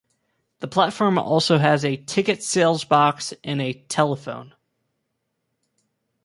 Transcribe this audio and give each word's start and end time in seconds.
The 0.61 0.67
platform 0.67 1.19
also 1.19 1.59
has 1.59 1.85
a 1.85 1.95
ticket 1.95 2.41
sales 2.41 2.83
box 2.83 3.35
and 3.43 3.61
a 3.61 3.73
telephone. 3.73 4.55